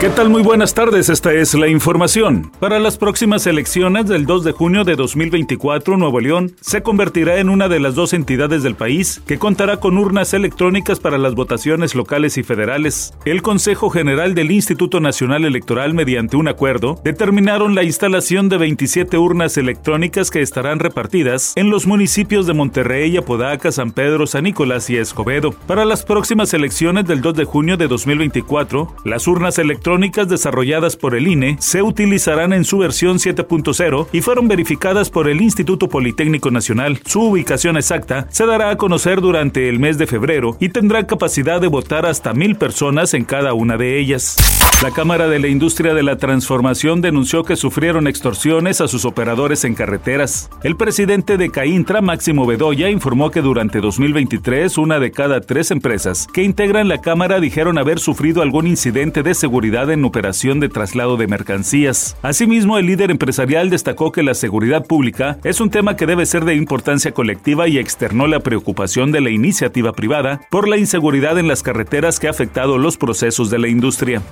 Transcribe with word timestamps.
¿Qué 0.00 0.08
tal? 0.08 0.30
Muy 0.30 0.40
buenas 0.40 0.72
tardes, 0.72 1.10
esta 1.10 1.34
es 1.34 1.52
la 1.52 1.68
información. 1.68 2.50
Para 2.58 2.78
las 2.78 2.96
próximas 2.96 3.46
elecciones 3.46 4.06
del 4.06 4.24
2 4.24 4.44
de 4.44 4.52
junio 4.52 4.82
de 4.82 4.96
2024, 4.96 5.98
Nuevo 5.98 6.20
León 6.20 6.52
se 6.62 6.82
convertirá 6.82 7.36
en 7.36 7.50
una 7.50 7.68
de 7.68 7.80
las 7.80 7.96
dos 7.96 8.14
entidades 8.14 8.62
del 8.62 8.76
país 8.76 9.20
que 9.26 9.38
contará 9.38 9.76
con 9.76 9.98
urnas 9.98 10.32
electrónicas 10.32 11.00
para 11.00 11.18
las 11.18 11.34
votaciones 11.34 11.94
locales 11.94 12.38
y 12.38 12.42
federales. 12.42 13.12
El 13.26 13.42
Consejo 13.42 13.90
General 13.90 14.34
del 14.34 14.52
Instituto 14.52 15.00
Nacional 15.00 15.44
Electoral, 15.44 15.92
mediante 15.92 16.38
un 16.38 16.48
acuerdo, 16.48 16.98
determinaron 17.04 17.74
la 17.74 17.82
instalación 17.82 18.48
de 18.48 18.56
27 18.56 19.18
urnas 19.18 19.58
electrónicas 19.58 20.30
que 20.30 20.40
estarán 20.40 20.78
repartidas 20.78 21.52
en 21.56 21.68
los 21.68 21.86
municipios 21.86 22.46
de 22.46 22.54
Monterrey, 22.54 23.18
Apodaca, 23.18 23.70
San 23.70 23.90
Pedro, 23.90 24.26
San 24.26 24.44
Nicolás 24.44 24.88
y 24.88 24.96
Escobedo. 24.96 25.52
Para 25.66 25.84
las 25.84 26.06
próximas 26.06 26.54
elecciones 26.54 27.04
del 27.04 27.20
2 27.20 27.34
de 27.34 27.44
junio 27.44 27.76
de 27.76 27.86
2024, 27.86 28.96
las 29.04 29.28
urnas 29.28 29.58
electrónicas 29.58 29.89
electrónicas 29.90 30.28
desarrolladas 30.28 30.94
por 30.94 31.16
el 31.16 31.26
INE 31.26 31.56
se 31.58 31.82
utilizarán 31.82 32.52
en 32.52 32.64
su 32.64 32.78
versión 32.78 33.16
7.0 33.16 34.06
y 34.12 34.20
fueron 34.20 34.46
verificadas 34.46 35.10
por 35.10 35.28
el 35.28 35.40
Instituto 35.40 35.88
Politécnico 35.88 36.52
Nacional. 36.52 37.00
Su 37.04 37.22
ubicación 37.22 37.76
exacta 37.76 38.28
se 38.30 38.46
dará 38.46 38.70
a 38.70 38.76
conocer 38.76 39.20
durante 39.20 39.68
el 39.68 39.80
mes 39.80 39.98
de 39.98 40.06
febrero 40.06 40.56
y 40.60 40.68
tendrá 40.68 41.08
capacidad 41.08 41.60
de 41.60 41.66
votar 41.66 42.06
hasta 42.06 42.34
mil 42.34 42.54
personas 42.54 43.14
en 43.14 43.24
cada 43.24 43.52
una 43.52 43.76
de 43.76 43.98
ellas. 43.98 44.36
La 44.82 44.92
Cámara 44.92 45.28
de 45.28 45.38
la 45.38 45.48
Industria 45.48 45.92
de 45.92 46.02
la 46.02 46.16
Transformación 46.16 47.02
denunció 47.02 47.44
que 47.44 47.56
sufrieron 47.56 48.06
extorsiones 48.06 48.80
a 48.80 48.88
sus 48.88 49.04
operadores 49.04 49.64
en 49.64 49.74
carreteras. 49.74 50.48
El 50.62 50.74
presidente 50.74 51.36
de 51.36 51.50
Caintra, 51.50 52.00
Máximo 52.00 52.46
Bedoya, 52.46 52.88
informó 52.88 53.30
que 53.30 53.42
durante 53.42 53.80
2023 53.80 54.78
una 54.78 54.98
de 54.98 55.10
cada 55.10 55.42
tres 55.42 55.70
empresas 55.70 56.26
que 56.32 56.44
integran 56.44 56.88
la 56.88 57.02
Cámara 57.02 57.40
dijeron 57.40 57.76
haber 57.76 57.98
sufrido 57.98 58.40
algún 58.40 58.66
incidente 58.66 59.22
de 59.22 59.34
seguridad 59.34 59.79
en 59.88 60.04
operación 60.04 60.60
de 60.60 60.68
traslado 60.68 61.16
de 61.16 61.26
mercancías. 61.26 62.16
Asimismo, 62.22 62.76
el 62.76 62.86
líder 62.86 63.10
empresarial 63.10 63.70
destacó 63.70 64.12
que 64.12 64.22
la 64.22 64.34
seguridad 64.34 64.84
pública 64.84 65.38
es 65.44 65.60
un 65.60 65.70
tema 65.70 65.96
que 65.96 66.06
debe 66.06 66.26
ser 66.26 66.44
de 66.44 66.54
importancia 66.54 67.12
colectiva 67.12 67.68
y 67.68 67.78
externó 67.78 68.26
la 68.26 68.40
preocupación 68.40 69.12
de 69.12 69.20
la 69.20 69.30
iniciativa 69.30 69.92
privada 69.92 70.42
por 70.50 70.68
la 70.68 70.76
inseguridad 70.76 71.38
en 71.38 71.48
las 71.48 71.62
carreteras 71.62 72.20
que 72.20 72.26
ha 72.26 72.30
afectado 72.30 72.78
los 72.78 72.96
procesos 72.96 73.50
de 73.50 73.58
la 73.58 73.68
industria. 73.68 74.22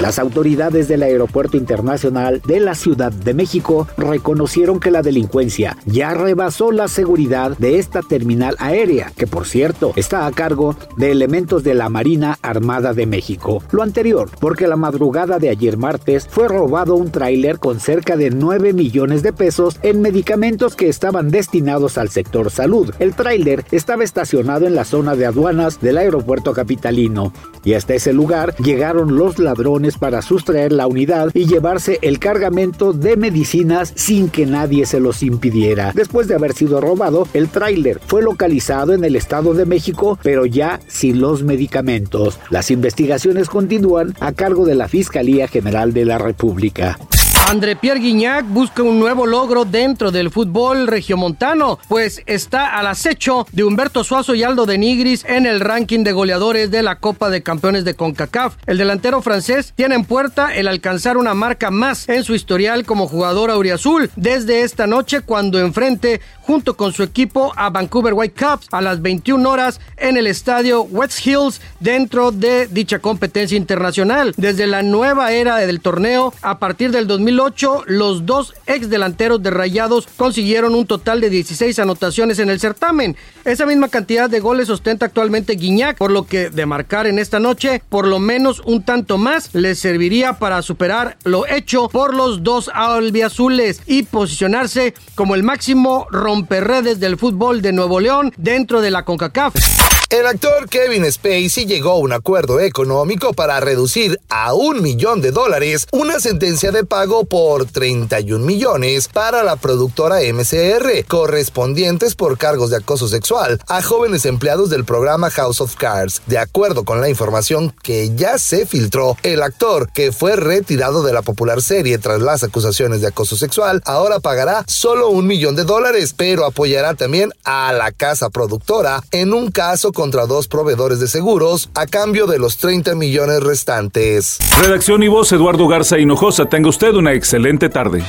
Las 0.00 0.18
autoridades 0.18 0.88
del 0.88 1.02
Aeropuerto 1.02 1.56
Internacional 1.56 2.42
de 2.44 2.60
la 2.60 2.74
Ciudad 2.74 3.12
de 3.12 3.32
México 3.32 3.86
reconocieron 3.96 4.80
que 4.80 4.90
la 4.90 5.02
delincuencia 5.02 5.78
ya 5.86 6.12
rebasó 6.12 6.72
la 6.72 6.88
seguridad 6.88 7.56
de 7.58 7.78
esta 7.78 8.02
terminal 8.02 8.56
aérea, 8.58 9.12
que 9.16 9.26
por 9.26 9.46
cierto 9.46 9.92
está 9.96 10.26
a 10.26 10.32
cargo 10.32 10.76
de 10.96 11.10
elementos 11.10 11.62
de 11.62 11.74
la 11.74 11.88
Marina 11.88 12.38
Armada 12.42 12.92
de 12.92 13.06
México. 13.06 13.62
Lo 13.70 13.82
anterior, 13.82 14.28
porque 14.40 14.66
la 14.66 14.76
madrugada 14.76 15.38
de 15.38 15.48
ayer 15.48 15.78
martes 15.78 16.26
fue 16.28 16.48
robado 16.48 16.96
un 16.96 17.10
tráiler 17.10 17.58
con 17.58 17.80
cerca 17.80 18.16
de 18.16 18.30
9 18.30 18.72
millones 18.72 19.22
de 19.22 19.32
pesos 19.32 19.78
en 19.82 20.02
medicamentos 20.02 20.74
que 20.74 20.88
estaban 20.88 21.30
destinados 21.30 21.98
al 21.98 22.10
sector 22.10 22.50
salud. 22.50 22.92
El 22.98 23.14
tráiler 23.14 23.64
estaba 23.70 24.04
estacionado 24.04 24.66
en 24.66 24.74
la 24.74 24.84
zona 24.84 25.14
de 25.14 25.26
aduanas 25.26 25.80
del 25.80 25.98
aeropuerto 25.98 26.52
capitalino 26.52 27.32
y 27.64 27.74
hasta 27.74 27.94
ese 27.94 28.12
lugar 28.12 28.54
llegaron 28.56 29.16
los 29.16 29.38
ladrones 29.38 29.83
para 29.92 30.22
sustraer 30.22 30.72
la 30.72 30.86
unidad 30.86 31.30
y 31.34 31.46
llevarse 31.46 31.98
el 32.02 32.18
cargamento 32.18 32.92
de 32.92 33.16
medicinas 33.16 33.92
sin 33.94 34.28
que 34.28 34.46
nadie 34.46 34.86
se 34.86 35.00
los 35.00 35.22
impidiera. 35.22 35.92
Después 35.94 36.26
de 36.28 36.34
haber 36.34 36.54
sido 36.54 36.80
robado, 36.80 37.28
el 37.34 37.48
tráiler 37.48 38.00
fue 38.06 38.22
localizado 38.22 38.94
en 38.94 39.04
el 39.04 39.16
Estado 39.16 39.54
de 39.54 39.66
México, 39.66 40.18
pero 40.22 40.46
ya 40.46 40.80
sin 40.88 41.20
los 41.20 41.42
medicamentos. 41.42 42.38
Las 42.50 42.70
investigaciones 42.70 43.48
continúan 43.48 44.14
a 44.20 44.32
cargo 44.32 44.64
de 44.64 44.74
la 44.74 44.88
Fiscalía 44.88 45.48
General 45.48 45.92
de 45.92 46.04
la 46.04 46.18
República. 46.18 46.98
André 47.46 47.76
Pierre 47.76 48.00
Guignac 48.00 48.46
busca 48.46 48.82
un 48.82 48.98
nuevo 48.98 49.26
logro 49.26 49.66
dentro 49.66 50.10
del 50.10 50.30
fútbol 50.30 50.86
regiomontano, 50.86 51.78
pues 51.88 52.22
está 52.24 52.78
al 52.78 52.86
acecho 52.86 53.46
de 53.52 53.64
Humberto 53.64 54.02
Suazo 54.02 54.34
y 54.34 54.42
Aldo 54.42 54.64
de 54.64 54.78
Nigris 54.78 55.26
en 55.26 55.44
el 55.44 55.60
ranking 55.60 56.04
de 56.04 56.12
goleadores 56.12 56.70
de 56.70 56.82
la 56.82 56.96
Copa 57.00 57.28
de 57.28 57.42
Campeones 57.42 57.84
de 57.84 57.94
CONCACAF. 57.94 58.56
El 58.66 58.78
delantero 58.78 59.20
francés 59.20 59.74
tiene 59.76 59.94
en 59.94 60.06
puerta 60.06 60.54
el 60.54 60.68
alcanzar 60.68 61.18
una 61.18 61.34
marca 61.34 61.70
más 61.70 62.08
en 62.08 62.24
su 62.24 62.34
historial 62.34 62.86
como 62.86 63.08
jugador 63.08 63.50
auriazul 63.50 64.10
desde 64.16 64.62
esta 64.62 64.86
noche 64.86 65.20
cuando 65.20 65.60
enfrente 65.60 66.22
junto 66.40 66.76
con 66.76 66.92
su 66.94 67.02
equipo 67.02 67.52
a 67.56 67.68
Vancouver 67.68 68.14
Whitecaps 68.14 68.68
a 68.70 68.80
las 68.80 69.02
21 69.02 69.48
horas 69.48 69.80
en 69.98 70.16
el 70.16 70.26
estadio 70.26 70.82
West 70.82 71.26
Hills 71.26 71.60
dentro 71.80 72.32
de 72.32 72.68
dicha 72.68 73.00
competencia 73.00 73.56
internacional. 73.56 74.32
Desde 74.38 74.66
la 74.66 74.82
nueva 74.82 75.32
era 75.32 75.58
del 75.58 75.80
torneo, 75.80 76.32
a 76.42 76.58
partir 76.58 76.90
del 76.90 77.06
2000 77.06 77.33
los 77.36 78.26
dos 78.26 78.54
ex 78.66 78.88
delanteros 78.88 79.42
de 79.42 79.50
Rayados 79.50 80.08
consiguieron 80.16 80.74
un 80.74 80.86
total 80.86 81.20
de 81.20 81.30
16 81.30 81.78
anotaciones 81.78 82.38
en 82.38 82.50
el 82.50 82.60
certamen. 82.60 83.16
Esa 83.44 83.66
misma 83.66 83.88
cantidad 83.88 84.30
de 84.30 84.40
goles 84.40 84.70
ostenta 84.70 85.06
actualmente 85.06 85.54
Guiñac, 85.54 85.98
por 85.98 86.10
lo 86.10 86.26
que 86.26 86.50
de 86.50 86.66
marcar 86.66 87.06
en 87.06 87.18
esta 87.18 87.40
noche 87.40 87.82
por 87.88 88.06
lo 88.06 88.18
menos 88.18 88.62
un 88.64 88.84
tanto 88.84 89.18
más 89.18 89.54
le 89.54 89.74
serviría 89.74 90.38
para 90.38 90.62
superar 90.62 91.16
lo 91.24 91.46
hecho 91.46 91.88
por 91.88 92.14
los 92.14 92.42
dos 92.42 92.70
albiazules 92.72 93.82
y 93.86 94.04
posicionarse 94.04 94.94
como 95.14 95.34
el 95.34 95.42
máximo 95.42 96.06
romperredes 96.10 97.00
del 97.00 97.18
fútbol 97.18 97.62
de 97.62 97.72
Nuevo 97.72 98.00
León 98.00 98.32
dentro 98.36 98.80
de 98.80 98.90
la 98.90 99.04
CONCACAF. 99.04 100.03
El 100.14 100.28
actor 100.28 100.68
Kevin 100.68 101.10
Spacey 101.10 101.66
llegó 101.66 101.90
a 101.90 101.98
un 101.98 102.12
acuerdo 102.12 102.60
económico 102.60 103.32
para 103.32 103.58
reducir 103.58 104.20
a 104.28 104.54
un 104.54 104.80
millón 104.80 105.20
de 105.20 105.32
dólares 105.32 105.88
una 105.90 106.20
sentencia 106.20 106.70
de 106.70 106.84
pago 106.84 107.24
por 107.24 107.66
31 107.66 108.46
millones 108.46 109.08
para 109.08 109.42
la 109.42 109.56
productora 109.56 110.20
MCR, 110.20 111.04
correspondientes 111.08 112.14
por 112.14 112.38
cargos 112.38 112.70
de 112.70 112.76
acoso 112.76 113.08
sexual 113.08 113.60
a 113.66 113.82
jóvenes 113.82 114.24
empleados 114.24 114.70
del 114.70 114.84
programa 114.84 115.30
House 115.30 115.60
of 115.60 115.74
Cards. 115.74 116.22
De 116.26 116.38
acuerdo 116.38 116.84
con 116.84 117.00
la 117.00 117.08
información 117.08 117.74
que 117.82 118.14
ya 118.14 118.38
se 118.38 118.66
filtró, 118.66 119.16
el 119.24 119.42
actor, 119.42 119.90
que 119.90 120.12
fue 120.12 120.36
retirado 120.36 121.02
de 121.02 121.12
la 121.12 121.22
popular 121.22 121.60
serie 121.60 121.98
tras 121.98 122.22
las 122.22 122.44
acusaciones 122.44 123.00
de 123.00 123.08
acoso 123.08 123.36
sexual, 123.36 123.82
ahora 123.84 124.20
pagará 124.20 124.62
solo 124.68 125.08
un 125.08 125.26
millón 125.26 125.56
de 125.56 125.64
dólares, 125.64 126.14
pero 126.16 126.46
apoyará 126.46 126.94
también 126.94 127.32
a 127.42 127.72
la 127.72 127.90
casa 127.90 128.30
productora 128.30 129.02
en 129.10 129.34
un 129.34 129.50
caso 129.50 129.90
con 129.92 130.03
contra 130.04 130.26
dos 130.26 130.48
proveedores 130.48 131.00
de 131.00 131.08
seguros 131.08 131.70
a 131.72 131.86
cambio 131.86 132.26
de 132.26 132.38
los 132.38 132.58
30 132.58 132.94
millones 132.94 133.42
restantes. 133.42 134.36
Redacción 134.60 135.02
y 135.02 135.08
voz 135.08 135.32
Eduardo 135.32 135.66
Garza 135.66 135.98
Hinojosa. 135.98 136.44
Tenga 136.44 136.68
usted 136.68 136.92
una 136.92 137.14
excelente 137.14 137.70
tarde. 137.70 138.04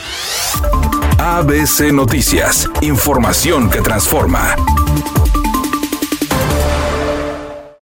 ABC 1.19 1.94
Noticias. 1.94 2.69
Información 2.81 3.69
que 3.69 3.79
transforma. 3.79 4.57